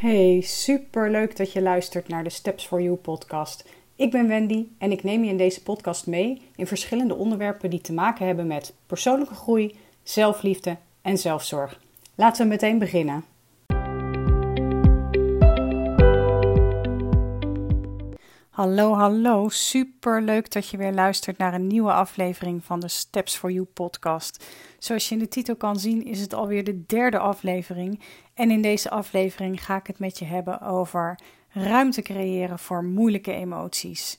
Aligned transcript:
Hey, 0.00 0.40
super 0.40 1.10
leuk 1.10 1.36
dat 1.36 1.52
je 1.52 1.62
luistert 1.62 2.08
naar 2.08 2.24
de 2.24 2.30
Steps 2.30 2.66
for 2.66 2.82
You 2.82 2.96
podcast. 2.96 3.68
Ik 3.96 4.10
ben 4.10 4.28
Wendy 4.28 4.66
en 4.78 4.92
ik 4.92 5.02
neem 5.02 5.24
je 5.24 5.30
in 5.30 5.36
deze 5.36 5.62
podcast 5.62 6.06
mee 6.06 6.42
in 6.56 6.66
verschillende 6.66 7.14
onderwerpen 7.14 7.70
die 7.70 7.80
te 7.80 7.92
maken 7.92 8.26
hebben 8.26 8.46
met 8.46 8.74
persoonlijke 8.86 9.34
groei, 9.34 9.76
zelfliefde 10.02 10.76
en 11.02 11.18
zelfzorg. 11.18 11.80
Laten 12.14 12.42
we 12.42 12.48
meteen 12.48 12.78
beginnen. 12.78 13.24
Hallo, 18.60 18.94
hallo. 18.94 19.48
Super 19.48 20.22
leuk 20.22 20.50
dat 20.50 20.68
je 20.68 20.76
weer 20.76 20.92
luistert 20.92 21.38
naar 21.38 21.54
een 21.54 21.66
nieuwe 21.66 21.92
aflevering 21.92 22.64
van 22.64 22.80
de 22.80 22.88
Steps 22.88 23.36
for 23.36 23.50
You 23.50 23.64
podcast. 23.64 24.44
Zoals 24.78 25.08
je 25.08 25.14
in 25.14 25.20
de 25.20 25.28
titel 25.28 25.56
kan 25.56 25.78
zien, 25.78 26.04
is 26.04 26.20
het 26.20 26.34
alweer 26.34 26.64
de 26.64 26.86
derde 26.86 27.18
aflevering. 27.18 28.00
En 28.34 28.50
in 28.50 28.62
deze 28.62 28.90
aflevering 28.90 29.64
ga 29.64 29.76
ik 29.76 29.86
het 29.86 29.98
met 29.98 30.18
je 30.18 30.24
hebben 30.24 30.60
over 30.60 31.18
ruimte 31.48 32.02
creëren 32.02 32.58
voor 32.58 32.84
moeilijke 32.84 33.32
emoties. 33.32 34.18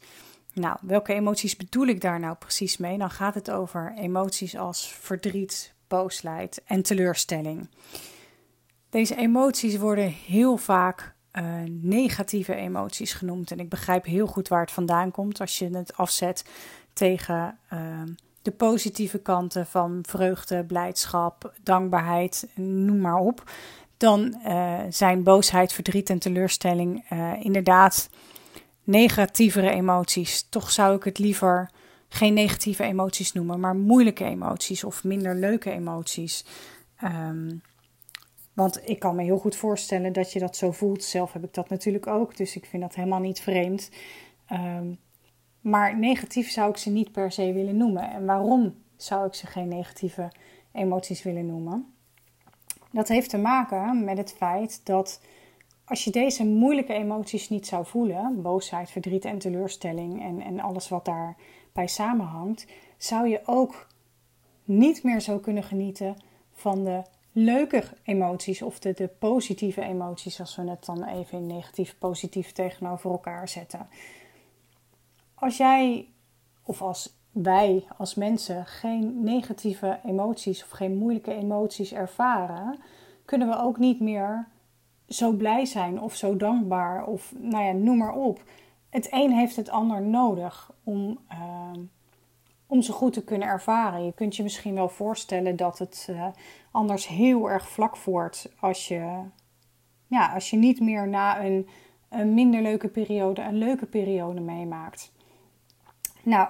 Nou, 0.54 0.78
welke 0.82 1.14
emoties 1.14 1.56
bedoel 1.56 1.88
ik 1.88 2.02
daar 2.02 2.20
nou 2.20 2.36
precies 2.36 2.78
mee? 2.78 2.98
Dan 2.98 3.12
gaat 3.12 3.34
het 3.34 3.52
over 3.52 3.94
emoties 3.98 4.58
als 4.58 4.88
verdriet, 4.88 5.74
boosheid 5.88 6.62
en 6.66 6.82
teleurstelling. 6.82 7.70
Deze 8.90 9.16
emoties 9.16 9.78
worden 9.78 10.08
heel 10.08 10.58
vaak 10.58 11.16
uh, 11.34 11.44
negatieve 11.82 12.56
emoties 12.56 13.14
genoemd. 13.14 13.52
En 13.52 13.60
ik 13.60 13.70
begrijp 13.70 14.06
heel 14.06 14.28
goed 14.28 14.48
waar 14.48 14.62
het 14.62 14.72
vandaan 14.72 15.12
komt 15.12 15.40
als 15.40 15.60
je 15.60 15.70
het 15.70 15.98
afzet 15.98 16.46
tegen 16.94 17.58
uh, 17.74 17.80
de 18.42 18.52
positieve 18.52 19.18
kanten 19.18 19.66
van 19.66 20.00
vreugde, 20.08 20.64
blijdschap, 20.64 21.54
dankbaarheid, 21.64 22.48
noem 22.56 23.00
maar 23.00 23.20
op. 23.20 23.52
Dan 23.98 24.36
uh, 24.46 24.80
zijn 24.90 25.24
boosheid, 25.24 25.74
verdriet 25.74 26.10
en 26.10 26.20
teleurstelling 26.20 27.04
inderdaad 27.42 28.10
negatievere 28.84 29.70
emoties. 29.70 30.46
Toch 30.50 30.72
zou 30.72 30.96
ik 30.96 31.04
het 31.04 31.20
liever 31.20 31.70
geen 32.10 32.34
negatieve 32.34 32.84
emoties 32.84 33.34
noemen, 33.34 33.60
maar 33.60 33.76
moeilijke 33.76 34.24
emoties 34.24 34.84
of 34.84 35.04
minder 35.04 35.36
leuke 35.36 35.72
emoties. 35.72 36.46
Um, 37.04 37.62
want 38.54 38.90
ik 38.90 39.00
kan 39.00 39.16
me 39.16 39.24
heel 39.24 39.38
goed 39.38 39.56
voorstellen 39.56 40.14
dat 40.14 40.34
je 40.34 40.40
dat 40.40 40.56
zo 40.58 40.72
voelt. 40.72 41.04
Zelf 41.04 41.34
heb 41.34 41.44
ik 41.44 41.54
dat 41.54 41.70
natuurlijk 41.70 42.08
ook, 42.08 42.38
dus 42.38 42.56
ik 42.56 42.66
vind 42.66 42.82
dat 42.82 42.96
helemaal 42.96 43.20
niet 43.20 43.42
vreemd. 43.42 43.90
Um, 44.52 45.00
maar 45.62 45.98
negatief 45.98 46.52
zou 46.52 46.70
ik 46.70 46.78
ze 46.78 46.90
niet 46.90 47.12
per 47.12 47.32
se 47.32 47.54
willen 47.54 47.78
noemen. 47.78 48.12
En 48.12 48.26
waarom 48.26 48.76
zou 48.96 49.26
ik 49.26 49.34
ze 49.34 49.48
geen 49.48 49.68
negatieve 49.68 50.32
emoties 50.72 51.24
willen 51.24 51.46
noemen? 51.46 51.94
Dat 52.92 53.08
heeft 53.08 53.30
te 53.30 53.38
maken 53.38 54.04
met 54.04 54.18
het 54.18 54.34
feit 54.34 54.86
dat 54.86 55.22
als 55.86 56.04
je 56.04 56.12
deze 56.12 56.46
moeilijke 56.46 56.94
emoties 56.94 57.50
niet 57.50 57.68
zou 57.68 57.86
voelen, 57.86 58.42
boosheid, 58.42 58.90
verdriet 58.90 59.26
en 59.26 59.38
teleurstelling 59.38 60.22
en, 60.22 60.42
en 60.42 60.60
alles 60.60 60.90
wat 60.90 61.06
daarbij 61.06 61.88
samenhangt, 61.88 62.68
zou 62.98 63.28
je 63.28 63.42
ook 63.46 63.88
niet 64.64 65.04
meer 65.04 65.20
zo 65.20 65.38
kunnen 65.38 65.64
genieten 65.64 66.16
van 66.54 66.84
de 66.84 67.02
leuke 67.32 67.84
emoties 68.04 68.62
of 68.62 68.80
de, 68.80 69.10
positieve 69.20 69.82
emoties, 69.82 70.40
als 70.40 70.56
we 70.56 70.70
het 70.70 70.86
dan 70.86 71.04
even 71.04 71.38
in 71.38 71.48
negatief 71.48 71.96
positief 71.98 72.52
tegenover 72.52 73.12
elkaar 73.12 73.50
zetten. 73.50 73.88
Als 75.34 75.58
jij 75.58 76.08
of 76.64 76.82
als 76.82 77.16
wij 77.32 77.86
als 77.98 78.16
mensen 78.16 78.66
geen 78.66 79.24
negatieve 79.24 80.00
emoties 80.06 80.64
of 80.64 80.70
geen 80.70 80.98
moeilijke 80.98 81.34
emoties 81.34 81.94
ervaren, 81.94 82.80
kunnen 83.26 83.48
we 83.48 83.58
ook 83.58 83.78
niet 83.78 84.00
meer 84.00 84.48
zo 85.08 85.32
blij 85.32 85.66
zijn 85.66 86.02
of 86.02 86.16
zo 86.16 86.38
dankbaar 86.38 87.06
of 87.06 87.34
nou 87.38 87.64
ja, 87.64 87.72
noem 87.72 87.98
maar 87.98 88.14
op. 88.14 88.44
Het 88.90 89.08
een 89.12 89.32
heeft 89.32 89.56
het 89.56 89.70
ander 89.70 90.02
nodig 90.02 90.72
om, 90.84 91.20
uh, 91.32 91.72
om 92.72 92.82
ze 92.82 92.92
goed 92.92 93.14
te 93.14 93.24
kunnen 93.24 93.48
ervaren. 93.48 94.06
Je 94.06 94.14
kunt 94.14 94.36
je 94.36 94.44
misschien 94.44 94.74
wel 94.76 94.90
voorstellen 94.90 95.56
dat 95.56 95.80
het 95.80 96.08
uh, 96.10 96.28
anders 96.72 97.08
heel 97.08 97.50
erg 97.50 97.70
vlak 97.70 97.98
wordt 97.98 98.54
als 98.60 98.88
je, 98.88 99.20
ja, 100.08 100.34
als 100.34 100.50
je 100.50 100.58
niet 100.58 100.80
meer 100.80 101.08
na 101.08 101.44
een, 101.44 101.68
een 102.10 102.34
minder 102.34 102.62
leuke 102.62 102.88
periode 102.88 103.42
een 103.42 103.58
leuke 103.58 103.86
periode 103.86 104.42
meemaakt. 104.42 105.12
Nou, 106.24 106.50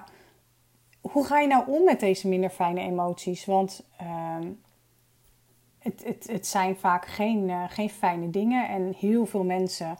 hoe 1.02 1.26
ga 1.26 1.40
je 1.40 1.48
nou 1.48 1.64
om 1.68 1.84
met 1.84 2.00
deze 2.00 2.28
minder 2.28 2.50
fijne 2.50 2.82
emoties? 2.82 3.46
Want 3.46 3.86
uh, 4.02 4.38
het, 5.80 6.04
het, 6.04 6.28
het 6.32 6.48
zijn 6.48 6.76
vaak 6.76 7.06
geen, 7.06 7.50
uh, 7.50 7.64
geen 7.68 7.90
fijne 7.90 8.30
dingen 8.30 8.70
en 8.70 8.94
heel 8.98 9.26
veel 9.26 9.44
mensen 9.44 9.98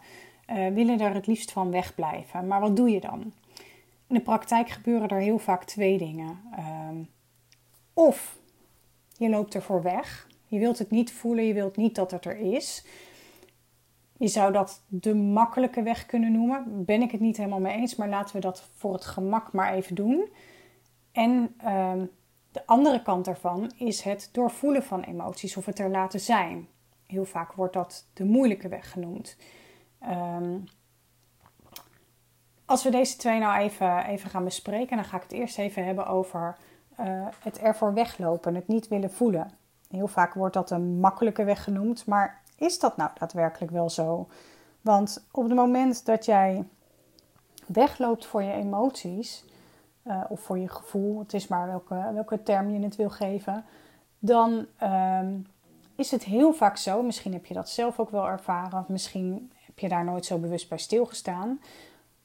uh, 0.50 0.68
willen 0.68 1.00
er 1.00 1.14
het 1.14 1.26
liefst 1.26 1.52
van 1.52 1.70
wegblijven. 1.70 2.46
Maar 2.46 2.60
wat 2.60 2.76
doe 2.76 2.90
je 2.90 3.00
dan? 3.00 3.32
In 4.12 4.18
de 4.18 4.24
praktijk 4.24 4.68
gebeuren 4.68 5.08
er 5.08 5.20
heel 5.20 5.38
vaak 5.38 5.64
twee 5.64 5.98
dingen. 5.98 6.40
Uh, 6.58 6.88
of 7.92 8.38
je 9.16 9.28
loopt 9.28 9.54
ervoor 9.54 9.82
weg. 9.82 10.28
Je 10.46 10.58
wilt 10.58 10.78
het 10.78 10.90
niet 10.90 11.12
voelen, 11.12 11.44
je 11.44 11.54
wilt 11.54 11.76
niet 11.76 11.94
dat 11.94 12.10
het 12.10 12.24
er 12.24 12.36
is. 12.36 12.86
Je 14.16 14.28
zou 14.28 14.52
dat 14.52 14.82
de 14.86 15.14
makkelijke 15.14 15.82
weg 15.82 16.06
kunnen 16.06 16.32
noemen. 16.32 16.84
Ben 16.84 17.02
ik 17.02 17.10
het 17.10 17.20
niet 17.20 17.36
helemaal 17.36 17.60
mee 17.60 17.76
eens, 17.76 17.96
maar 17.96 18.08
laten 18.08 18.34
we 18.34 18.40
dat 18.40 18.68
voor 18.76 18.92
het 18.92 19.04
gemak 19.04 19.52
maar 19.52 19.72
even 19.72 19.94
doen. 19.94 20.28
En 21.12 21.54
uh, 21.64 21.92
de 22.50 22.66
andere 22.66 23.02
kant 23.02 23.24
daarvan 23.24 23.72
is 23.76 24.02
het 24.02 24.28
doorvoelen 24.32 24.82
van 24.82 25.02
emoties 25.02 25.56
of 25.56 25.66
het 25.66 25.78
er 25.78 25.90
laten 25.90 26.20
zijn. 26.20 26.68
Heel 27.06 27.24
vaak 27.24 27.52
wordt 27.52 27.74
dat 27.74 28.06
de 28.12 28.24
moeilijke 28.24 28.68
weg 28.68 28.90
genoemd. 28.90 29.36
Um, 30.02 30.64
als 32.72 32.82
we 32.82 32.90
deze 32.90 33.16
twee 33.16 33.38
nou 33.38 33.58
even, 33.58 34.04
even 34.04 34.30
gaan 34.30 34.44
bespreken, 34.44 34.96
dan 34.96 35.04
ga 35.04 35.16
ik 35.16 35.22
het 35.22 35.32
eerst 35.32 35.58
even 35.58 35.84
hebben 35.84 36.06
over 36.06 36.56
uh, 37.00 37.26
het 37.38 37.58
ervoor 37.58 37.94
weglopen, 37.94 38.54
het 38.54 38.68
niet 38.68 38.88
willen 38.88 39.10
voelen. 39.10 39.50
Heel 39.90 40.08
vaak 40.08 40.34
wordt 40.34 40.54
dat 40.54 40.70
een 40.70 41.00
makkelijke 41.00 41.44
weg 41.44 41.64
genoemd, 41.64 42.06
maar 42.06 42.40
is 42.56 42.78
dat 42.78 42.96
nou 42.96 43.10
daadwerkelijk 43.18 43.72
wel 43.72 43.90
zo? 43.90 44.28
Want 44.80 45.26
op 45.30 45.44
het 45.44 45.54
moment 45.54 46.06
dat 46.06 46.24
jij 46.24 46.64
wegloopt 47.66 48.26
voor 48.26 48.42
je 48.42 48.52
emoties, 48.52 49.44
uh, 50.06 50.24
of 50.28 50.40
voor 50.40 50.58
je 50.58 50.68
gevoel, 50.68 51.18
het 51.18 51.34
is 51.34 51.48
maar 51.48 51.66
welke, 51.66 52.10
welke 52.14 52.42
term 52.42 52.70
je 52.70 52.80
het 52.80 52.96
wil 52.96 53.10
geven, 53.10 53.64
dan 54.18 54.66
uh, 54.82 55.20
is 55.96 56.10
het 56.10 56.24
heel 56.24 56.52
vaak 56.52 56.76
zo, 56.76 57.02
misschien 57.02 57.32
heb 57.32 57.46
je 57.46 57.54
dat 57.54 57.68
zelf 57.68 57.98
ook 57.98 58.10
wel 58.10 58.28
ervaren, 58.28 58.78
of 58.78 58.88
misschien 58.88 59.52
heb 59.66 59.78
je 59.78 59.88
daar 59.88 60.04
nooit 60.04 60.24
zo 60.24 60.38
bewust 60.38 60.68
bij 60.68 60.78
stilgestaan, 60.78 61.60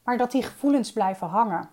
maar 0.08 0.18
dat 0.18 0.32
die 0.32 0.44
gevoelens 0.44 0.92
blijven 0.92 1.28
hangen. 1.28 1.70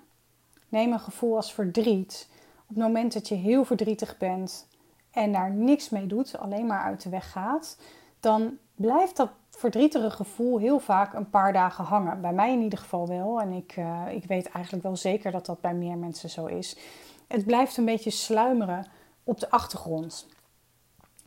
Neem 0.68 0.92
een 0.92 1.00
gevoel 1.00 1.36
als 1.36 1.52
verdriet. 1.52 2.28
Op 2.62 2.68
het 2.68 2.76
moment 2.76 3.12
dat 3.12 3.28
je 3.28 3.34
heel 3.34 3.64
verdrietig 3.64 4.16
bent 4.16 4.66
en 5.10 5.32
daar 5.32 5.50
niks 5.50 5.88
mee 5.88 6.06
doet, 6.06 6.38
alleen 6.38 6.66
maar 6.66 6.82
uit 6.82 7.02
de 7.02 7.08
weg 7.08 7.30
gaat, 7.30 7.78
dan 8.20 8.58
blijft 8.74 9.16
dat 9.16 9.30
verdrietige 9.50 10.10
gevoel 10.10 10.58
heel 10.58 10.78
vaak 10.78 11.12
een 11.12 11.30
paar 11.30 11.52
dagen 11.52 11.84
hangen. 11.84 12.20
Bij 12.20 12.32
mij 12.32 12.52
in 12.52 12.62
ieder 12.62 12.78
geval 12.78 13.08
wel. 13.08 13.40
En 13.40 13.52
ik, 13.52 13.76
uh, 13.76 14.02
ik 14.10 14.24
weet 14.24 14.48
eigenlijk 14.48 14.84
wel 14.84 14.96
zeker 14.96 15.30
dat 15.32 15.46
dat 15.46 15.60
bij 15.60 15.74
meer 15.74 15.96
mensen 15.96 16.30
zo 16.30 16.46
is. 16.46 16.76
Het 17.28 17.46
blijft 17.46 17.76
een 17.76 17.84
beetje 17.84 18.10
sluimeren 18.10 18.86
op 19.24 19.40
de 19.40 19.50
achtergrond. 19.50 20.26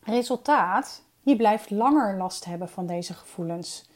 Resultaat, 0.03 1.01
je 1.21 1.35
blijft 1.35 1.69
langer 1.69 2.17
last 2.17 2.45
hebben 2.45 2.69
van 2.69 2.85
deze 2.85 3.13
gevoelens. 3.13 3.89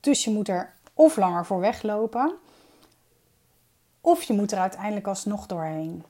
Dus 0.00 0.24
je 0.24 0.30
moet 0.30 0.48
er 0.48 0.74
of 0.94 1.16
langer 1.16 1.46
voor 1.46 1.60
weglopen, 1.60 2.34
of 4.00 4.22
je 4.22 4.32
moet 4.32 4.52
er 4.52 4.58
uiteindelijk 4.58 5.06
alsnog 5.06 5.46
doorheen. 5.46 6.04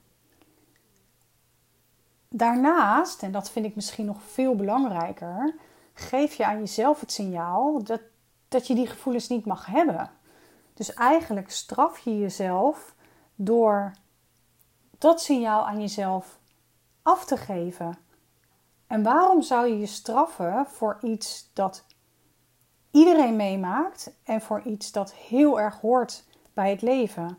Daarnaast, 2.29 3.23
en 3.23 3.33
dat 3.33 3.51
vind 3.51 3.67
ik 3.67 3.75
misschien 3.75 4.07
nog 4.07 4.23
veel 4.23 4.57
belangrijker, 4.57 5.55
geef 5.95 6.35
je 6.35 6.47
aan 6.47 6.59
jezelf 6.59 7.01
het 7.01 7.13
signaal 7.13 7.83
dat, 7.83 8.01
dat 8.49 8.67
je 8.67 8.75
die 8.75 8.87
gevoelens 8.87 9.29
niet 9.29 9.45
mag 9.45 9.67
hebben. 9.67 10.11
Dus 10.75 10.95
eigenlijk 10.95 11.51
straf 11.51 11.99
je 11.99 12.19
jezelf 12.19 12.95
door 13.35 13.93
dat 14.99 15.23
signaal 15.23 15.67
aan 15.67 15.81
jezelf 15.81 16.39
af 17.03 17.25
te 17.25 17.37
geven. 17.37 17.99
En 18.87 19.03
waarom 19.03 19.43
zou 19.43 19.67
je 19.67 19.79
je 19.79 19.87
straffen 19.87 20.67
voor 20.67 20.99
iets 21.03 21.51
dat 21.53 21.85
iedereen 22.95 23.37
meemaakt 23.37 24.11
en 24.25 24.41
voor 24.41 24.63
iets 24.65 24.93
dat 24.93 25.15
heel 25.15 25.61
erg 25.61 25.81
hoort 25.81 26.25
bij 26.53 26.71
het 26.71 26.83
leven? 26.83 27.39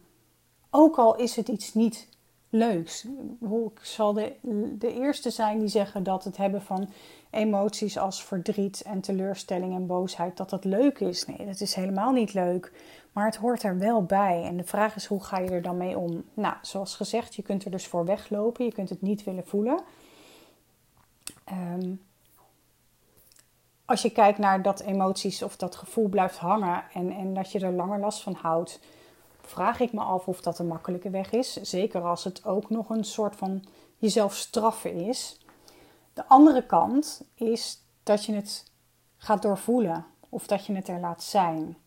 Ook 0.69 0.97
al 0.97 1.15
is 1.15 1.35
het 1.35 1.47
iets 1.47 1.73
niet 1.73 2.07
leuks. 2.49 3.05
Ik 3.41 3.79
zal 3.81 4.13
de, 4.13 4.33
de 4.77 4.93
eerste 4.93 5.29
zijn 5.29 5.59
die 5.59 5.67
zeggen 5.67 6.03
dat 6.03 6.23
het 6.23 6.37
hebben 6.37 6.61
van 6.61 6.89
emoties 7.29 7.97
als 7.97 8.23
verdriet 8.23 8.81
en 8.81 9.01
teleurstelling 9.01 9.73
en 9.73 9.87
boosheid, 9.87 10.37
dat 10.37 10.49
dat 10.49 10.63
leuk 10.63 10.99
is. 10.99 11.25
Nee, 11.25 11.45
dat 11.45 11.61
is 11.61 11.73
helemaal 11.73 12.11
niet 12.11 12.33
leuk. 12.33 12.71
Maar 13.11 13.25
het 13.25 13.35
hoort 13.35 13.63
er 13.63 13.77
wel 13.77 14.03
bij. 14.03 14.43
En 14.43 14.57
de 14.57 14.63
vraag 14.63 14.95
is, 14.95 15.05
hoe 15.05 15.23
ga 15.23 15.37
je 15.37 15.49
er 15.49 15.61
dan 15.61 15.77
mee 15.77 15.97
om? 15.97 16.23
Nou, 16.33 16.55
zoals 16.61 16.95
gezegd, 16.95 17.35
je 17.35 17.41
kunt 17.41 17.65
er 17.65 17.71
dus 17.71 17.87
voor 17.87 18.05
weglopen. 18.05 18.65
Je 18.65 18.73
kunt 18.73 18.89
het 18.89 19.01
niet 19.01 19.23
willen 19.23 19.47
voelen. 19.47 19.79
Um, 21.51 22.01
als 23.85 24.01
je 24.01 24.09
kijkt 24.09 24.37
naar 24.37 24.61
dat 24.61 24.79
emoties 24.79 25.43
of 25.43 25.57
dat 25.57 25.75
gevoel 25.75 26.07
blijft 26.07 26.37
hangen 26.37 26.83
en, 26.93 27.11
en 27.11 27.33
dat 27.33 27.51
je 27.51 27.59
er 27.59 27.73
langer 27.73 27.99
last 27.99 28.21
van 28.23 28.33
houdt, 28.33 28.79
vraag 29.41 29.79
ik 29.79 29.93
me 29.93 30.01
af 30.01 30.27
of 30.27 30.41
dat 30.41 30.59
een 30.59 30.67
makkelijke 30.67 31.09
weg 31.09 31.31
is. 31.31 31.53
Zeker 31.53 32.01
als 32.01 32.23
het 32.23 32.45
ook 32.45 32.69
nog 32.69 32.89
een 32.89 33.03
soort 33.03 33.35
van 33.35 33.63
jezelf 33.97 34.35
straffen 34.35 34.93
is. 34.93 35.39
De 36.13 36.27
andere 36.27 36.65
kant 36.65 37.21
is 37.35 37.83
dat 38.03 38.25
je 38.25 38.33
het 38.33 38.71
gaat 39.17 39.41
doorvoelen 39.41 40.05
of 40.29 40.47
dat 40.47 40.65
je 40.65 40.75
het 40.75 40.87
er 40.87 40.99
laat 40.99 41.23
zijn. 41.23 41.77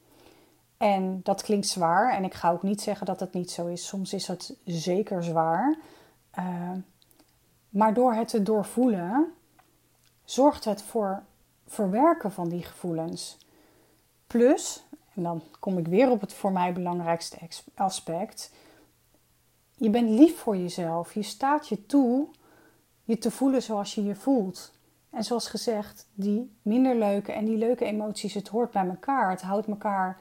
En 0.77 1.21
dat 1.23 1.43
klinkt 1.43 1.67
zwaar 1.67 2.13
en 2.13 2.25
ik 2.25 2.35
ga 2.35 2.53
ook 2.53 2.63
niet 2.63 2.81
zeggen 2.81 3.07
dat 3.07 3.21
het 3.21 3.33
niet 3.33 3.51
zo 3.51 3.67
is. 3.67 3.87
Soms 3.87 4.13
is 4.13 4.27
het 4.27 4.57
zeker 4.65 5.25
zwaar. 5.25 5.79
Uh, 6.39 6.71
maar 7.69 7.95
door 7.95 8.15
het 8.15 8.29
te 8.29 8.43
doorvoelen, 8.43 9.33
zorgt 10.25 10.65
het 10.65 10.83
voor 10.83 11.23
verwerken 11.69 12.33
van 12.33 12.49
die 12.49 12.63
gevoelens. 12.63 13.39
Plus, 14.27 14.85
en 15.15 15.23
dan 15.23 15.43
kom 15.61 15.79
ik 15.79 15.87
weer 15.87 16.11
op 16.11 16.21
het 16.21 16.33
voor 16.33 16.53
mij 16.53 16.73
belangrijkste 16.73 17.37
aspect. 17.75 18.53
Je 19.77 19.91
bent 19.91 20.11
lief 20.11 20.39
voor 20.39 20.57
jezelf. 20.57 21.15
Je 21.15 21.23
staat 21.23 21.69
je 21.69 21.87
toe 21.87 22.29
je 23.05 23.19
te 23.19 23.31
voelen 23.31 23.63
zoals 23.63 23.95
je 23.95 24.05
je 24.05 24.15
voelt. 24.15 24.73
En 25.11 25.25
zoals 25.25 25.49
gezegd, 25.49 26.09
die 26.15 26.57
minder 26.63 26.97
leuke 26.97 27.33
en 27.33 27.45
die 27.45 27.57
leuke 27.57 27.85
emoties, 27.85 28.35
het 28.35 28.49
hoort 28.49 28.71
bij 28.71 28.87
elkaar. 28.89 29.31
Het 29.31 29.43
houdt 29.43 29.67
elkaar, 29.67 30.19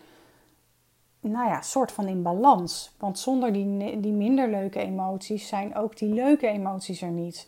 nou 1.19 1.49
ja, 1.49 1.61
soort 1.61 1.91
van 1.91 2.07
in 2.07 2.21
balans. 2.21 2.91
Want 2.97 3.19
zonder 3.19 3.53
die, 3.53 3.99
die 3.99 4.11
minder 4.11 4.49
leuke 4.49 4.79
emoties 4.79 5.47
zijn 5.47 5.75
ook 5.75 5.97
die 5.97 6.13
leuke 6.13 6.47
emoties 6.47 7.01
er 7.01 7.11
niet. 7.11 7.47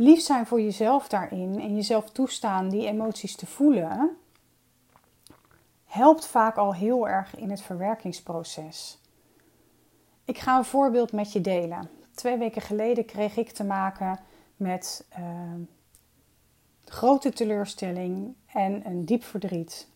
Lief 0.00 0.20
zijn 0.20 0.46
voor 0.46 0.60
jezelf 0.60 1.08
daarin 1.08 1.60
en 1.60 1.74
jezelf 1.74 2.10
toestaan 2.10 2.68
die 2.68 2.86
emoties 2.86 3.36
te 3.36 3.46
voelen, 3.46 4.16
helpt 5.84 6.26
vaak 6.26 6.56
al 6.56 6.74
heel 6.74 7.08
erg 7.08 7.36
in 7.36 7.50
het 7.50 7.62
verwerkingsproces. 7.62 8.98
Ik 10.24 10.38
ga 10.38 10.56
een 10.56 10.64
voorbeeld 10.64 11.12
met 11.12 11.32
je 11.32 11.40
delen. 11.40 11.90
Twee 12.14 12.38
weken 12.38 12.62
geleden 12.62 13.04
kreeg 13.04 13.36
ik 13.36 13.50
te 13.50 13.64
maken 13.64 14.18
met 14.56 15.06
uh, 15.18 15.54
grote 16.84 17.32
teleurstelling 17.32 18.34
en 18.46 18.86
een 18.86 19.04
diep 19.04 19.24
verdriet. 19.24 19.88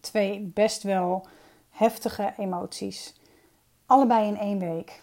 Twee 0.00 0.40
best 0.40 0.82
wel 0.82 1.26
heftige 1.70 2.32
emoties. 2.36 3.20
Allebei 3.86 4.26
in 4.26 4.36
één 4.36 4.58
week. 4.58 5.02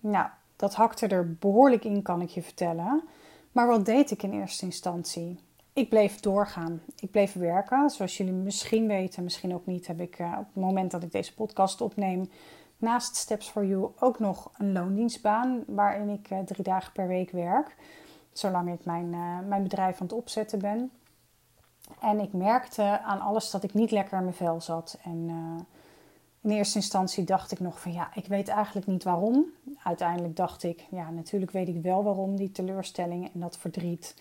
Nou, 0.00 0.28
dat 0.56 0.74
hakte 0.74 1.06
er 1.06 1.34
behoorlijk 1.34 1.84
in, 1.84 2.02
kan 2.02 2.20
ik 2.20 2.28
je 2.28 2.42
vertellen. 2.42 3.02
Maar 3.52 3.66
wat 3.66 3.84
deed 3.84 4.10
ik 4.10 4.22
in 4.22 4.32
eerste 4.32 4.64
instantie? 4.64 5.40
Ik 5.72 5.88
bleef 5.88 6.20
doorgaan. 6.20 6.82
Ik 6.96 7.10
bleef 7.10 7.32
werken. 7.32 7.90
Zoals 7.90 8.16
jullie 8.16 8.32
misschien 8.32 8.86
weten, 8.86 9.22
misschien 9.22 9.54
ook 9.54 9.66
niet, 9.66 9.86
heb 9.86 10.00
ik 10.00 10.18
uh, 10.18 10.36
op 10.38 10.46
het 10.54 10.62
moment 10.62 10.90
dat 10.90 11.02
ik 11.02 11.12
deze 11.12 11.34
podcast 11.34 11.80
opneem, 11.80 12.30
naast 12.76 13.16
Steps 13.16 13.48
for 13.48 13.66
You 13.66 13.90
ook 13.98 14.18
nog 14.18 14.50
een 14.58 14.72
loondienstbaan 14.72 15.64
waarin 15.66 16.08
ik 16.08 16.30
uh, 16.30 16.38
drie 16.38 16.64
dagen 16.64 16.92
per 16.92 17.06
week 17.06 17.30
werk. 17.30 17.76
Zolang 18.32 18.72
ik 18.72 18.84
mijn, 18.84 19.12
uh, 19.12 19.38
mijn 19.48 19.62
bedrijf 19.62 20.00
aan 20.00 20.06
het 20.06 20.16
opzetten 20.16 20.58
ben. 20.58 20.90
En 22.00 22.20
ik 22.20 22.32
merkte 22.32 23.00
aan 23.02 23.20
alles 23.20 23.50
dat 23.50 23.62
ik 23.62 23.74
niet 23.74 23.90
lekker 23.90 24.18
in 24.18 24.24
mijn 24.24 24.36
vel 24.36 24.60
zat. 24.60 24.98
En 25.02 25.30
in 26.42 26.50
eerste 26.50 26.78
instantie 26.78 27.24
dacht 27.24 27.52
ik 27.52 27.60
nog 27.60 27.80
van 27.80 27.92
ja, 27.92 28.10
ik 28.14 28.26
weet 28.26 28.48
eigenlijk 28.48 28.86
niet 28.86 29.04
waarom. 29.04 29.44
Uiteindelijk 29.84 30.36
dacht 30.36 30.62
ik, 30.62 30.86
ja, 30.90 31.10
natuurlijk 31.10 31.50
weet 31.50 31.68
ik 31.68 31.82
wel 31.82 32.04
waarom 32.04 32.36
die 32.36 32.52
teleurstelling 32.52 33.30
en 33.34 33.40
dat 33.40 33.58
verdriet. 33.58 34.14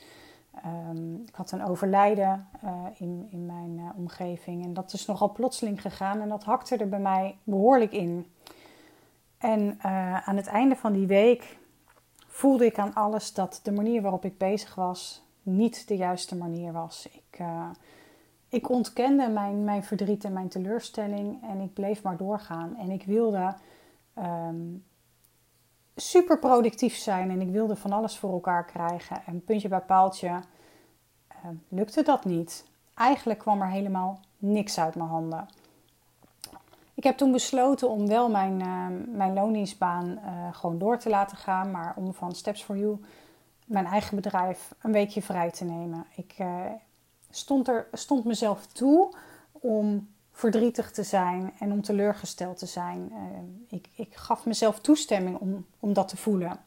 Um, 0.66 1.24
ik 1.28 1.36
had 1.36 1.52
een 1.52 1.66
overlijden 1.66 2.48
uh, 2.64 2.86
in, 2.98 3.28
in 3.32 3.46
mijn 3.46 3.78
uh, 3.78 3.90
omgeving 3.96 4.64
en 4.64 4.74
dat 4.74 4.94
is 4.94 5.06
nogal 5.06 5.32
plotseling 5.32 5.82
gegaan 5.82 6.22
en 6.22 6.30
dat 6.30 6.44
hakte 6.44 6.78
er 6.78 6.90
bij 6.90 7.00
mij 7.00 7.38
behoorlijk 7.44 7.92
in. 7.92 8.26
En 9.38 9.80
uh, 9.86 10.28
aan 10.28 10.36
het 10.36 10.48
einde 10.48 10.76
van 10.76 10.94
die 10.94 11.08
week 11.08 11.58
voelde 12.28 12.66
ik 12.66 12.78
aan 12.78 12.94
alles 12.94 13.34
dat 13.34 13.60
de 13.64 13.72
manier 13.72 14.02
waarop 14.02 14.26
ik 14.26 14.38
bezig 14.38 14.76
was 14.76 15.24
niet 15.42 15.88
de 15.88 15.96
juiste 15.96 16.36
manier 16.36 16.72
was. 16.72 17.08
Ik, 17.12 17.40
ik 18.50 18.70
ontkende 18.70 19.30
mijn, 19.30 19.64
mijn 19.64 19.84
verdriet 19.84 20.24
en 20.24 20.34
mijn 20.34 20.48
teleurstelling 20.48 21.44
en 21.44 21.60
ik 21.60 21.74
bleef 21.74 22.04
maar 22.04 22.18
doorgaan. 22.18 22.76
En 22.78 22.90
ik 22.90 23.04
wilde 23.04 23.54
um, 24.18 24.86
super 25.96 26.40
productief 26.40 26.96
zijn 26.96 27.30
en 27.30 27.42
ik 27.42 27.50
wilde 27.50 27.76
van 27.76 27.92
alles 27.92 28.18
voor 28.18 28.32
elkaar 28.32 28.66
krijgen. 28.66 29.22
En 29.26 29.44
puntje 29.44 29.68
bij 29.68 29.80
paaltje 29.80 30.28
uh, 30.28 31.50
lukte 31.68 32.04
dat 32.04 32.26
niet. 32.26 32.66
Eigenlijk 32.94 33.40
kwam 33.40 33.62
er 33.62 33.70
helemaal 33.70 34.20
niks 34.38 34.80
uit 34.80 34.96
mijn 34.96 35.10
handen. 35.10 35.48
Ik 36.94 37.04
heb 37.04 37.18
toen 37.18 37.32
besloten 37.32 37.90
om 37.90 38.08
wel 38.08 38.30
mijn, 38.30 38.60
uh, 38.60 39.16
mijn 39.16 39.34
loondienstbaan 39.34 40.06
uh, 40.06 40.48
gewoon 40.52 40.78
door 40.78 40.98
te 40.98 41.10
laten 41.10 41.38
gaan, 41.38 41.72
maar 41.72 41.94
om 41.96 42.14
van 42.14 42.32
Steps 42.32 42.64
for 42.64 42.78
You 42.78 43.00
mijn 43.70 43.86
eigen 43.86 44.16
bedrijf 44.16 44.76
een 44.82 44.92
weekje 44.92 45.22
vrij 45.22 45.52
te 45.52 45.66
nemen. 45.66 46.06
Ik, 46.16 46.34
eh, 46.38 46.66
stond, 47.30 47.68
er, 47.68 47.88
stond 47.94 48.26
mezelf 48.26 48.66
toe 48.66 49.14
om 49.52 50.10
verdrietig 50.32 50.92
te 50.92 51.04
zijn 51.04 51.54
en 51.60 51.72
om 51.72 51.82
teleurgesteld 51.82 52.58
te 52.58 52.66
zijn. 52.66 53.12
Uh, 53.12 53.78
ik, 53.78 53.90
ik 53.96 54.16
gaf 54.16 54.46
mezelf 54.46 54.80
toestemming 54.80 55.38
om, 55.38 55.66
om 55.80 55.94
dat 55.94 56.08
te 56.08 56.18
voelen. 56.18 56.60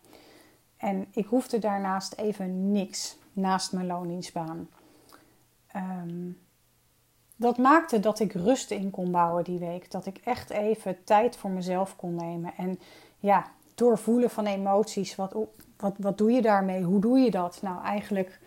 En 0.76 1.06
ik 1.10 1.26
hoefde 1.26 1.58
daarnaast 1.58 2.14
even 2.14 2.72
niks 2.72 3.16
naast 3.32 3.72
mijn 3.72 3.86
loondienstbaan. 3.86 4.68
Um, 5.76 6.38
dat 7.36 7.58
maakte 7.58 8.00
dat 8.00 8.20
ik 8.20 8.32
rust 8.32 8.70
in 8.70 8.90
kon 8.90 9.10
bouwen 9.10 9.44
die 9.44 9.58
week. 9.58 9.90
Dat 9.90 10.06
ik 10.06 10.20
echt 10.24 10.50
even 10.50 11.04
tijd 11.04 11.36
voor 11.36 11.50
mezelf 11.50 11.96
kon 11.96 12.14
nemen. 12.14 12.52
En 12.56 12.78
ja, 13.18 13.50
doorvoelen 13.74 14.30
van 14.30 14.46
emoties. 14.46 15.14
Wat, 15.14 15.34
wat, 15.76 15.94
wat 15.98 16.18
doe 16.18 16.32
je 16.32 16.42
daarmee? 16.42 16.82
Hoe 16.82 17.00
doe 17.00 17.18
je 17.18 17.30
dat? 17.30 17.58
Nou, 17.62 17.84
eigenlijk 17.84 18.40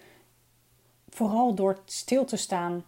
vooral 1.15 1.53
door 1.53 1.79
stil 1.85 2.25
te 2.25 2.38
staan 2.38 2.83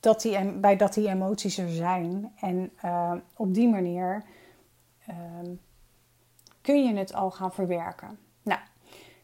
dat 0.00 0.22
die, 0.22 0.52
bij 0.52 0.76
dat 0.76 0.94
die 0.94 1.08
emoties 1.08 1.58
er 1.58 1.68
zijn. 1.68 2.32
En 2.40 2.70
uh, 2.84 3.12
op 3.36 3.54
die 3.54 3.68
manier 3.68 4.24
uh, 5.08 5.14
kun 6.60 6.84
je 6.84 6.94
het 6.94 7.14
al 7.14 7.30
gaan 7.30 7.52
verwerken. 7.52 8.18
Nou, 8.42 8.60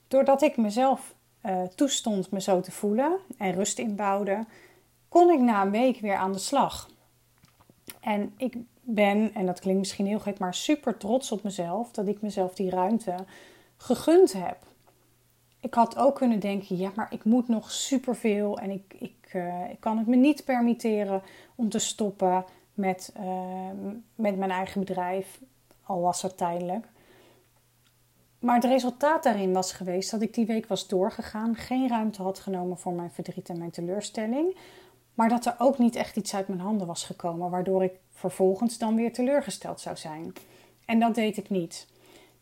doordat 0.08 0.42
ik 0.42 0.56
mezelf 0.56 1.14
uh, 1.42 1.62
toestond 1.62 2.30
me 2.30 2.40
zo 2.40 2.60
te 2.60 2.70
voelen 2.70 3.16
en 3.38 3.52
rust 3.52 3.78
inbouwde, 3.78 4.44
kon 5.08 5.30
ik 5.30 5.40
na 5.40 5.62
een 5.62 5.70
week 5.70 6.00
weer 6.00 6.16
aan 6.16 6.32
de 6.32 6.38
slag. 6.38 6.90
En 8.00 8.34
ik 8.36 8.56
ben, 8.80 9.34
en 9.34 9.46
dat 9.46 9.60
klinkt 9.60 9.80
misschien 9.80 10.06
heel 10.06 10.20
gek, 10.20 10.38
maar 10.38 10.54
super 10.54 10.96
trots 10.96 11.32
op 11.32 11.42
mezelf 11.42 11.90
dat 11.90 12.06
ik 12.06 12.22
mezelf 12.22 12.54
die 12.54 12.70
ruimte 12.70 13.14
gegund 13.76 14.32
heb 14.32 14.58
ik 15.66 15.74
had 15.74 15.96
ook 15.96 16.14
kunnen 16.14 16.40
denken, 16.40 16.76
ja, 16.76 16.90
maar 16.94 17.12
ik 17.12 17.24
moet 17.24 17.48
nog 17.48 17.70
superveel 17.70 18.58
en 18.58 18.70
ik, 18.70 18.94
ik, 18.98 19.32
uh, 19.34 19.70
ik 19.70 19.80
kan 19.80 19.98
het 19.98 20.06
me 20.06 20.16
niet 20.16 20.44
permitteren 20.44 21.22
om 21.54 21.68
te 21.68 21.78
stoppen 21.78 22.44
met, 22.74 23.12
uh, 23.20 23.70
met 24.14 24.36
mijn 24.36 24.50
eigen 24.50 24.80
bedrijf, 24.80 25.40
al 25.82 26.00
was 26.00 26.22
het 26.22 26.36
tijdelijk. 26.36 26.86
Maar 28.38 28.54
het 28.54 28.64
resultaat 28.64 29.22
daarin 29.22 29.52
was 29.52 29.72
geweest 29.72 30.10
dat 30.10 30.22
ik 30.22 30.34
die 30.34 30.46
week 30.46 30.66
was 30.66 30.88
doorgegaan, 30.88 31.54
geen 31.54 31.88
ruimte 31.88 32.22
had 32.22 32.38
genomen 32.38 32.78
voor 32.78 32.92
mijn 32.92 33.10
verdriet 33.10 33.48
en 33.48 33.58
mijn 33.58 33.70
teleurstelling, 33.70 34.56
maar 35.14 35.28
dat 35.28 35.46
er 35.46 35.54
ook 35.58 35.78
niet 35.78 35.96
echt 35.96 36.16
iets 36.16 36.34
uit 36.34 36.48
mijn 36.48 36.60
handen 36.60 36.86
was 36.86 37.04
gekomen, 37.04 37.50
waardoor 37.50 37.84
ik 37.84 37.92
vervolgens 38.10 38.78
dan 38.78 38.94
weer 38.94 39.12
teleurgesteld 39.12 39.80
zou 39.80 39.96
zijn. 39.96 40.32
En 40.84 41.00
dat 41.00 41.14
deed 41.14 41.36
ik 41.36 41.50
niet. 41.50 41.88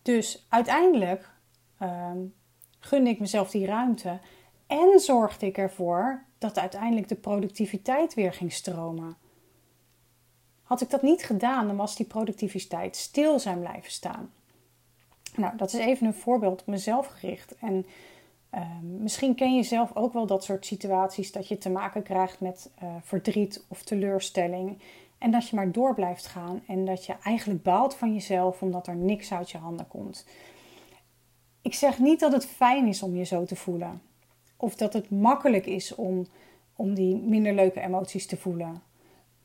Dus 0.03 0.47
uiteindelijk 0.49 1.31
uh, 1.83 2.11
gunde 2.85 3.11
ik 3.11 3.21
mezelf 3.21 3.51
die 3.51 3.67
ruimte 3.67 4.19
en 4.67 5.01
zorgde 5.01 5.47
ik 5.47 5.59
ervoor 5.59 6.25
dat 6.39 6.59
uiteindelijk 6.59 7.09
de 7.09 7.15
productiviteit 7.15 8.15
weer 8.15 8.33
ging 8.33 8.53
stromen. 8.53 9.17
Had 10.63 10.81
ik 10.81 10.91
dat 10.91 11.03
niet 11.03 11.25
gedaan, 11.25 11.67
dan 11.67 11.77
was 11.77 11.97
die 11.97 12.07
productiviteit 12.07 12.97
stil 12.97 13.39
zijn 13.39 13.61
blijven 13.61 13.91
staan. 13.91 14.33
Nou, 15.37 15.57
dat 15.57 15.73
is 15.73 15.81
even 15.81 16.07
een 16.07 16.15
voorbeeld 16.15 16.61
op 16.61 16.67
mezelf 16.67 17.07
gericht. 17.07 17.55
En 17.59 17.87
uh, 18.55 18.61
misschien 18.81 19.35
ken 19.35 19.55
je 19.55 19.63
zelf 19.63 19.97
ook 19.97 20.13
wel 20.13 20.27
dat 20.27 20.45
soort 20.45 20.67
situaties 20.67 21.33
dat 21.33 21.49
je 21.49 21.59
te 21.59 21.71
maken 21.71 22.03
krijgt 22.03 22.41
met 22.41 22.71
uh, 22.83 22.95
verdriet 23.03 23.65
of 23.69 23.83
teleurstelling. 23.83 24.79
En 25.19 25.31
dat 25.31 25.49
je 25.49 25.57
maar 25.57 25.73
door 25.73 25.95
blijft 25.95 26.27
gaan 26.27 26.63
en 26.67 26.85
dat 26.85 27.07
je 27.07 27.17
eigenlijk 27.23 27.63
baalt 27.63 27.95
van 27.95 28.13
jezelf 28.13 28.63
omdat 28.63 28.87
er 28.87 28.97
niks 28.97 29.33
uit 29.33 29.51
je 29.51 29.59
handen 29.59 29.89
komt. 29.89 30.27
Ik 31.65 31.75
zeg 31.75 31.99
niet 31.99 32.21
dat 32.21 32.33
het 32.33 32.47
fijn 32.47 32.87
is 32.87 33.03
om 33.03 33.17
je 33.17 33.25
zo 33.25 33.45
te 33.45 33.57
voelen. 33.57 34.03
Of 34.57 34.77
dat 34.77 34.93
het 34.93 35.11
makkelijk 35.11 35.67
is 35.67 35.95
om, 35.95 36.27
om 36.77 36.95
die 36.95 37.17
minder 37.17 37.55
leuke 37.55 37.81
emoties 37.81 38.27
te 38.27 38.37
voelen. 38.37 38.83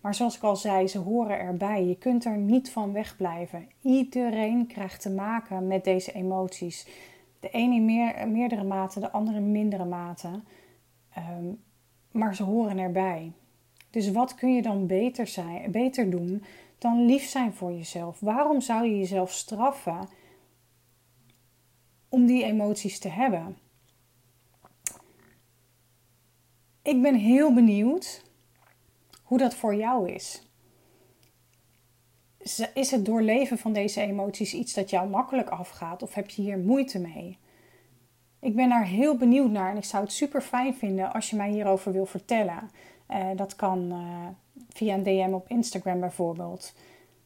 Maar 0.01 0.15
zoals 0.15 0.35
ik 0.35 0.43
al 0.43 0.55
zei, 0.55 0.87
ze 0.87 0.97
horen 0.97 1.39
erbij. 1.39 1.85
Je 1.85 1.97
kunt 1.97 2.25
er 2.25 2.37
niet 2.37 2.71
van 2.71 2.93
wegblijven. 2.93 3.67
Iedereen 3.81 4.67
krijgt 4.67 5.01
te 5.01 5.09
maken 5.09 5.67
met 5.67 5.83
deze 5.83 6.11
emoties. 6.11 6.87
De 7.39 7.49
ene 7.49 7.75
in 7.75 7.85
meer, 7.85 8.27
meerdere 8.27 8.63
mate, 8.63 8.99
de 8.99 9.11
andere 9.11 9.37
in 9.37 9.51
mindere 9.51 9.85
mate. 9.85 10.41
Ehm, 11.13 11.45
maar 12.11 12.35
ze 12.35 12.43
horen 12.43 12.77
erbij. 12.77 13.31
Dus 13.89 14.11
wat 14.11 14.35
kun 14.35 14.55
je 14.55 14.61
dan 14.61 14.87
beter, 14.87 15.27
zijn, 15.27 15.71
beter 15.71 16.09
doen 16.09 16.43
dan 16.77 17.05
lief 17.05 17.23
zijn 17.29 17.53
voor 17.53 17.71
jezelf? 17.71 18.19
Waarom 18.19 18.61
zou 18.61 18.85
je 18.85 18.97
jezelf 18.97 19.31
straffen 19.31 20.09
om 22.09 22.25
die 22.25 22.43
emoties 22.43 22.99
te 22.99 23.09
hebben? 23.09 23.57
Ik 26.81 27.01
ben 27.01 27.15
heel 27.15 27.53
benieuwd 27.53 28.23
hoe 29.23 29.37
dat 29.37 29.55
voor 29.55 29.75
jou 29.75 30.11
is. 30.11 30.43
Is 32.73 32.91
het 32.91 33.05
doorleven 33.05 33.57
van 33.57 33.73
deze 33.73 34.01
emoties 34.01 34.53
iets 34.53 34.73
dat 34.73 34.89
jou 34.89 35.09
makkelijk 35.09 35.49
afgaat 35.49 36.03
of 36.03 36.13
heb 36.13 36.29
je 36.29 36.41
hier 36.41 36.57
moeite 36.57 36.99
mee? 36.99 37.37
Ik 38.39 38.55
ben 38.55 38.69
daar 38.69 38.85
heel 38.85 39.17
benieuwd 39.17 39.51
naar 39.51 39.71
en 39.71 39.77
ik 39.77 39.83
zou 39.83 40.03
het 40.03 40.11
super 40.11 40.41
fijn 40.41 40.75
vinden 40.75 41.13
als 41.13 41.29
je 41.29 41.35
mij 41.35 41.49
hierover 41.49 41.91
wil 41.91 42.05
vertellen. 42.05 42.69
Uh, 43.09 43.27
dat 43.35 43.55
kan 43.55 43.91
uh, 43.91 44.27
via 44.69 44.93
een 44.93 45.03
DM 45.03 45.33
op 45.33 45.47
Instagram 45.47 45.99
bijvoorbeeld. 45.99 46.73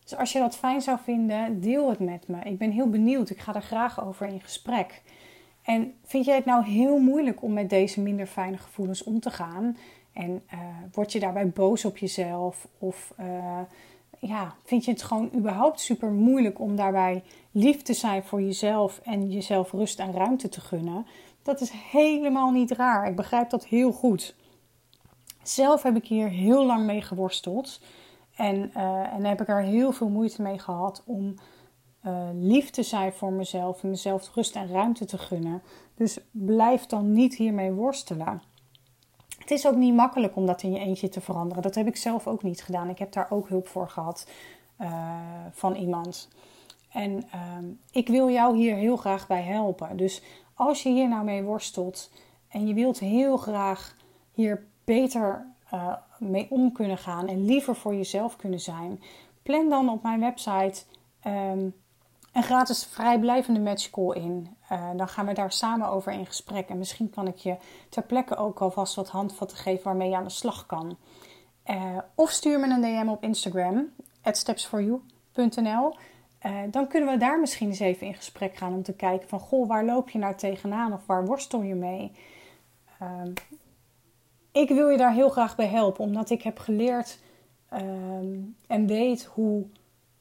Dus 0.03 0.15
als 0.15 0.31
je 0.31 0.39
dat 0.39 0.55
fijn 0.55 0.81
zou 0.81 0.98
vinden, 1.03 1.62
deel 1.62 1.89
het 1.89 2.00
met 2.00 2.27
me. 2.27 2.39
Ik 2.43 2.57
ben 2.57 2.72
heel 2.72 2.89
benieuwd. 2.89 3.29
Ik 3.29 3.39
ga 3.39 3.55
er 3.55 3.62
graag 3.62 4.05
over 4.05 4.27
in 4.27 4.41
gesprek. 4.41 5.01
En 5.63 5.93
vind 6.03 6.25
jij 6.25 6.36
het 6.36 6.45
nou 6.45 6.65
heel 6.65 6.98
moeilijk 6.98 7.41
om 7.41 7.53
met 7.53 7.69
deze 7.69 8.01
minder 8.01 8.27
fijne 8.27 8.57
gevoelens 8.57 9.03
om 9.03 9.19
te 9.19 9.29
gaan? 9.31 9.77
En 10.13 10.43
uh, 10.53 10.60
word 10.91 11.12
je 11.12 11.19
daarbij 11.19 11.50
boos 11.50 11.86
op 11.86 11.98
jezelf? 11.98 12.67
Of 12.77 13.13
ja, 14.19 14.55
vind 14.63 14.86
je 14.86 14.91
het 14.91 15.03
gewoon 15.03 15.31
überhaupt 15.36 15.79
super 15.79 16.12
moeilijk 16.12 16.60
om 16.60 16.75
daarbij 16.75 17.24
lief 17.51 17.81
te 17.81 17.93
zijn 17.93 18.24
voor 18.24 18.41
jezelf 18.41 19.00
en 19.03 19.31
jezelf 19.31 19.72
rust 19.72 20.00
en 20.00 20.13
ruimte 20.13 20.50
te 20.50 20.62
gunnen? 20.62 21.05
Dat 21.41 21.62
is 21.62 21.72
helemaal 21.91 22.51
niet 22.51 22.72
raar. 22.72 23.07
Ik 23.07 23.15
begrijp 23.15 23.50
dat 23.50 23.65
heel 23.65 23.91
goed. 23.91 24.36
Zelf 25.43 25.83
heb 25.83 25.95
ik 25.95 26.05
hier 26.05 26.29
heel 26.29 26.65
lang 26.65 26.86
mee 26.86 27.01
geworsteld. 27.01 27.81
En, 28.36 28.72
uh, 28.78 29.13
en 29.13 29.25
heb 29.25 29.42
ik 29.42 29.48
er 29.48 29.62
heel 29.62 29.92
veel 29.92 30.10
moeite 30.10 30.42
mee 30.42 30.60
gehad 30.60 31.04
om 31.06 31.36
uh, 32.06 32.30
lief 32.34 32.70
te 32.70 32.84
zijn 32.84 33.13
voor 33.13 33.32
mezelf 33.32 33.84
en 33.84 33.90
mezelf 33.90 34.36
rust 34.36 34.56
en 34.56 34.68
ruimte 34.68 35.06
te 35.06 35.18
gunnen. 35.18 35.62
Dus 35.96 36.20
blijf 36.32 36.86
dan 36.86 37.12
niet 37.12 37.36
hiermee 37.36 37.72
worstelen. 37.72 38.42
Het 39.38 39.52
is 39.52 39.68
ook 39.68 39.75
niet 39.75 39.94
makkelijk 39.94 40.36
om 40.36 40.46
dat 40.46 40.63
in 40.63 40.72
je 40.72 40.80
eentje 40.80 41.10
te 41.10 41.22
veranderen. 41.22 41.63
Dat 41.63 41.75
heb 41.75 41.88
ik 41.88 41.96
zelf 41.96 42.28
ook 42.28 42.44
niet 42.44 42.63
gedaan. 42.63 42.90
Ik 42.90 43.00
heb 43.00 43.12
daar 43.12 43.28
ook 43.30 43.48
hulp 43.48 43.68
voor 43.68 43.90
gehad 43.90 44.28
uh, 44.82 45.20
van 45.52 45.75
iemand. 45.75 46.30
En 46.90 47.12
uh, 47.12 47.58
ik 47.92 48.08
wil 48.08 48.30
jou 48.30 48.58
hier 48.58 48.75
heel 48.75 48.98
graag 48.98 49.28
bij 49.28 49.42
helpen. 49.42 49.98
Dus 49.98 50.22
als 50.54 50.84
je 50.84 50.90
hier 50.90 51.08
nou 51.08 51.24
mee 51.24 51.44
worstelt 51.44 52.12
en 52.48 52.68
je 52.68 52.74
wilt 52.74 53.00
heel 53.00 53.38
graag 53.38 53.96
hier 54.32 54.68
beter 54.84 55.46
uh, 55.74 55.94
mee 56.30 56.48
om 56.50 56.72
kunnen 56.72 56.98
gaan 56.98 57.27
en 57.27 57.46
liever 57.46 57.75
voor 57.75 57.96
jezelf 57.96 58.36
kunnen 58.36 58.60
zijn, 58.60 59.01
plan 59.44 59.70
dan 59.70 59.89
op 59.89 60.03
mijn 60.03 60.20
website 60.20 60.84
um, 61.27 61.74
een 62.34 62.44
gratis 62.44 62.86
vrijblijvende 62.86 63.60
matchcall 63.60 64.15
in. 64.15 64.58
Uh, 64.72 64.89
dan 64.96 65.08
gaan 65.08 65.25
we 65.25 65.34
daar 65.34 65.51
samen 65.51 65.88
over 65.88 66.12
in 66.12 66.25
gesprek. 66.25 66.70
En 66.70 66.77
misschien 66.77 67.10
kan 67.10 67.27
ik 67.27 67.38
je 67.38 67.56
ter 67.89 68.03
plekke 68.03 68.36
ook 68.36 68.60
alvast 68.60 68.96
wat 68.96 69.10
handvatten 69.10 69.58
geven 69.58 69.84
waarmee 69.84 70.10
je 70.10 70.15
aan 70.15 70.24
de 70.24 70.30
slag 70.30 70.65
kan. 70.65 70.98
Uh, 71.65 71.98
of 72.15 72.30
stuur 72.30 72.60
me 72.60 72.68
een 72.68 72.82
DM 72.82 73.10
op 73.10 73.24
Instagram, 73.24 73.89
stepsforyou.nl. 74.24 75.96
Uh, 76.46 76.58
dan 76.70 76.88
kunnen 76.88 77.10
we 77.10 77.18
daar 77.18 77.39
misschien 77.39 77.68
eens 77.68 77.80
even 77.80 78.08
in 78.08 78.13
gesprek 78.13 78.56
gaan 78.56 78.74
om 78.74 78.84
te 78.84 78.94
kijken 78.94 79.30
van... 79.30 79.39
Goh, 79.39 79.68
waar 79.68 79.86
loop 79.86 80.10
je 80.10 80.20
nou 80.20 80.36
tegenaan 80.36 80.94
of 80.94 81.06
waar 81.06 81.25
worstel 81.25 81.62
je 81.62 81.75
mee? 81.75 82.12
Ik 84.53 84.69
wil 84.69 84.89
je 84.89 84.98
daar 84.98 85.13
heel 85.13 85.29
graag 85.29 85.55
bij 85.55 85.67
helpen, 85.67 86.03
omdat 86.03 86.29
ik 86.29 86.41
heb 86.41 86.60
geleerd 86.60 87.19
ehm, 87.69 88.38
en 88.67 88.88
weet 88.88 89.24
hoe 89.24 89.65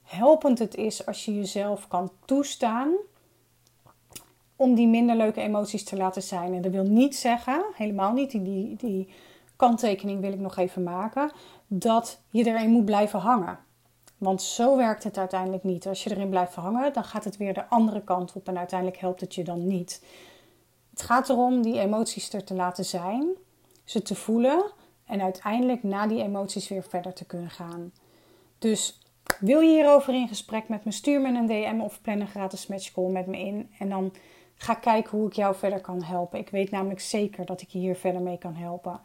helpend 0.02 0.58
het 0.58 0.74
is 0.74 1.06
als 1.06 1.24
je 1.24 1.34
jezelf 1.34 1.88
kan 1.88 2.10
toestaan 2.24 2.94
om 4.56 4.74
die 4.74 4.88
minder 4.88 5.16
leuke 5.16 5.40
emoties 5.40 5.84
te 5.84 5.96
laten 5.96 6.22
zijn. 6.22 6.54
En 6.54 6.62
dat 6.62 6.72
wil 6.72 6.84
niet 6.84 7.16
zeggen, 7.16 7.64
helemaal 7.74 8.12
niet, 8.12 8.30
die, 8.30 8.76
die 8.76 9.08
kanttekening 9.56 10.20
wil 10.20 10.32
ik 10.32 10.38
nog 10.38 10.56
even 10.56 10.82
maken, 10.82 11.32
dat 11.66 12.20
je 12.30 12.44
erin 12.44 12.70
moet 12.70 12.84
blijven 12.84 13.18
hangen. 13.18 13.58
Want 14.18 14.42
zo 14.42 14.76
werkt 14.76 15.04
het 15.04 15.18
uiteindelijk 15.18 15.64
niet. 15.64 15.86
Als 15.86 16.04
je 16.04 16.10
erin 16.10 16.28
blijft 16.28 16.54
hangen, 16.54 16.92
dan 16.92 17.04
gaat 17.04 17.24
het 17.24 17.36
weer 17.36 17.54
de 17.54 17.68
andere 17.68 18.02
kant 18.02 18.32
op 18.32 18.48
en 18.48 18.58
uiteindelijk 18.58 19.00
helpt 19.00 19.20
het 19.20 19.34
je 19.34 19.44
dan 19.44 19.66
niet. 19.66 20.04
Het 20.90 21.02
gaat 21.02 21.28
erom 21.28 21.62
die 21.62 21.80
emoties 21.80 22.32
er 22.32 22.44
te 22.44 22.54
laten 22.54 22.84
zijn, 22.84 23.36
ze 23.92 24.02
te 24.02 24.14
voelen 24.14 24.72
en 25.06 25.20
uiteindelijk 25.20 25.82
na 25.82 26.06
die 26.06 26.22
emoties 26.22 26.68
weer 26.68 26.82
verder 26.82 27.12
te 27.12 27.24
kunnen 27.24 27.50
gaan. 27.50 27.92
Dus 28.58 29.00
wil 29.40 29.60
je 29.60 29.70
hierover 29.70 30.14
in 30.14 30.28
gesprek 30.28 30.68
met 30.68 30.84
me? 30.84 30.92
Stuur 30.92 31.20
me 31.20 31.28
een 31.28 31.46
DM 31.46 31.80
of 31.80 32.00
plan 32.00 32.20
een 32.20 32.26
gratis 32.26 32.66
matchcall 32.66 33.10
met 33.10 33.26
me 33.26 33.38
in. 33.38 33.70
En 33.78 33.88
dan 33.88 34.12
ga 34.54 34.74
kijken 34.74 35.18
hoe 35.18 35.26
ik 35.26 35.32
jou 35.32 35.54
verder 35.54 35.80
kan 35.80 36.02
helpen. 36.02 36.38
Ik 36.38 36.48
weet 36.48 36.70
namelijk 36.70 37.00
zeker 37.00 37.44
dat 37.46 37.60
ik 37.60 37.68
je 37.68 37.78
hier 37.78 37.96
verder 37.96 38.20
mee 38.20 38.38
kan 38.38 38.54
helpen. 38.54 39.00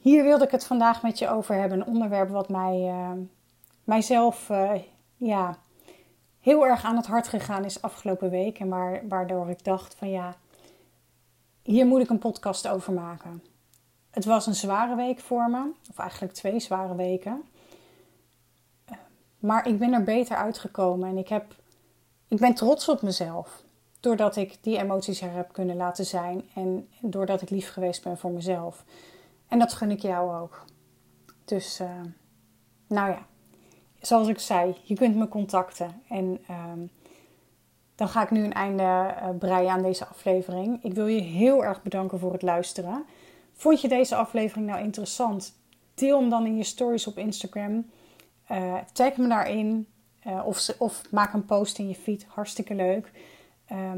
Hier 0.00 0.24
wilde 0.24 0.44
ik 0.44 0.50
het 0.50 0.64
vandaag 0.64 1.02
met 1.02 1.18
je 1.18 1.28
over 1.28 1.54
hebben. 1.54 1.80
Een 1.80 1.86
onderwerp 1.86 2.30
wat 2.30 2.48
mij, 2.48 2.80
uh, 2.88 3.10
mijzelf 3.84 4.48
uh, 4.48 4.72
ja, 5.16 5.58
heel 6.40 6.66
erg 6.66 6.84
aan 6.84 6.96
het 6.96 7.06
hart 7.06 7.28
gegaan 7.28 7.64
is 7.64 7.82
afgelopen 7.82 8.30
week. 8.30 8.58
En 8.58 8.68
waar, 8.68 9.08
waardoor 9.08 9.50
ik 9.50 9.64
dacht 9.64 9.94
van 9.94 10.10
ja, 10.10 10.36
hier 11.62 11.86
moet 11.86 12.00
ik 12.00 12.10
een 12.10 12.18
podcast 12.18 12.68
over 12.68 12.92
maken. 12.92 13.42
Het 14.10 14.24
was 14.24 14.46
een 14.46 14.54
zware 14.54 14.96
week 14.96 15.20
voor 15.20 15.50
me, 15.50 15.70
of 15.90 15.98
eigenlijk 15.98 16.32
twee 16.32 16.60
zware 16.60 16.94
weken. 16.94 17.42
Maar 19.38 19.68
ik 19.68 19.78
ben 19.78 19.92
er 19.92 20.02
beter 20.02 20.36
uitgekomen 20.36 21.08
en 21.08 21.16
ik, 21.16 21.28
heb, 21.28 21.54
ik 22.28 22.38
ben 22.38 22.54
trots 22.54 22.88
op 22.88 23.02
mezelf. 23.02 23.62
Doordat 24.00 24.36
ik 24.36 24.58
die 24.60 24.78
emoties 24.78 25.20
er 25.20 25.32
heb 25.32 25.52
kunnen 25.52 25.76
laten 25.76 26.06
zijn 26.06 26.48
en 26.54 26.88
doordat 27.00 27.42
ik 27.42 27.50
lief 27.50 27.72
geweest 27.72 28.02
ben 28.02 28.18
voor 28.18 28.30
mezelf. 28.30 28.84
En 29.48 29.58
dat 29.58 29.72
gun 29.72 29.90
ik 29.90 30.00
jou 30.00 30.40
ook. 30.40 30.64
Dus, 31.44 31.80
uh, 31.80 32.00
nou 32.86 33.10
ja, 33.10 33.26
zoals 34.00 34.28
ik 34.28 34.38
zei, 34.38 34.76
je 34.82 34.94
kunt 34.94 35.16
me 35.16 35.28
contacten. 35.28 36.02
En 36.08 36.40
uh, 36.50 36.72
dan 38.02 38.10
ga 38.10 38.22
ik 38.22 38.30
nu 38.30 38.44
een 38.44 38.52
einde 38.52 38.82
uh, 38.82 39.28
breien 39.38 39.70
aan 39.70 39.82
deze 39.82 40.06
aflevering. 40.06 40.84
Ik 40.84 40.94
wil 40.94 41.06
je 41.06 41.20
heel 41.20 41.64
erg 41.64 41.82
bedanken 41.82 42.18
voor 42.18 42.32
het 42.32 42.42
luisteren. 42.42 43.04
Vond 43.52 43.80
je 43.80 43.88
deze 43.88 44.16
aflevering 44.16 44.66
nou 44.66 44.82
interessant? 44.82 45.54
Deel 45.94 46.20
hem 46.20 46.30
dan 46.30 46.46
in 46.46 46.56
je 46.56 46.64
stories 46.64 47.06
op 47.06 47.18
Instagram. 47.18 47.90
Uh, 48.50 48.74
tag 48.92 49.16
me 49.16 49.28
daarin. 49.28 49.86
Uh, 50.26 50.46
of, 50.46 50.68
of, 50.78 51.02
maak 51.10 51.32
een 51.32 51.44
post 51.44 51.78
in 51.78 51.88
je 51.88 51.94
feed. 51.94 52.24
Hartstikke 52.28 52.74
leuk. 52.74 53.10
Uh, 53.72 53.92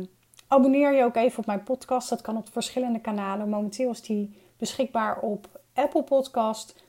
abonneer 0.49 0.95
je 0.95 1.05
ook 1.05 1.17
even 1.17 1.39
op 1.39 1.47
mijn 1.47 1.63
podcast. 1.63 2.09
Dat 2.09 2.21
kan 2.21 2.37
op 2.37 2.49
verschillende 2.53 3.01
kanalen. 3.01 3.49
Momenteel 3.49 3.91
is 3.91 4.03
die 4.03 4.37
beschikbaar 4.57 5.19
op 5.19 5.61
Apple 5.75 6.03
Podcast, 6.03 6.85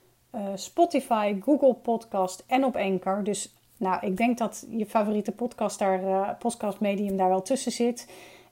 Spotify, 0.54 1.40
Google 1.40 1.74
Podcast 1.74 2.44
en 2.46 2.64
op 2.64 2.76
Anchor. 2.76 3.24
Dus 3.24 3.54
nou, 3.76 4.06
ik 4.06 4.16
denk 4.16 4.38
dat 4.38 4.66
je 4.70 4.86
favoriete 4.86 5.32
podcast 5.32 5.78
daar, 5.78 6.36
podcast 6.36 6.80
medium 6.80 7.16
daar 7.16 7.28
wel 7.28 7.42
tussen 7.42 7.72
zit. 7.72 8.08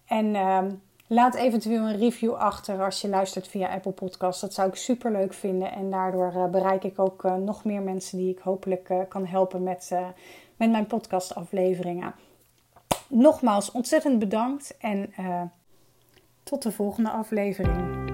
En 0.07 0.35
ehm, 0.35 0.71
Laat 1.07 1.35
eventueel 1.35 1.83
een 1.83 1.99
review 1.99 2.35
achter 2.35 2.85
als 2.85 3.01
je 3.01 3.09
luistert 3.09 3.49
via 3.49 3.69
Apple 3.69 3.93
Podcasts. 3.93 4.41
Dat 4.41 4.55
zou 4.55 4.69
ik 4.69 4.75
super 4.75 5.13
leuk 5.13 5.35
vinden. 5.35 5.73
En 5.73 5.91
daardoor 5.91 6.33
uh, 6.37 6.47
bereik 6.47 6.85
ik 6.85 6.99
ook 6.99 7.25
uh, 7.25 7.35
nog 7.35 7.65
meer 7.65 7.83
mensen 7.83 8.19
die 8.19 8.31
ik 8.31 8.39
hopelijk 8.39 8.93
kan 9.09 9.27
helpen 9.27 9.63
met, 9.63 9.91
met 10.57 10.71
mijn 10.71 10.87
podcastafleveringen. 10.87 12.15
Nogmaals, 13.09 13.71
ontzettend 13.71 14.19
bedankt 14.19 14.77
en 14.79 15.13
tot 16.43 16.63
de 16.63 16.73
volgende 16.73 17.11
aflevering. 17.11 18.14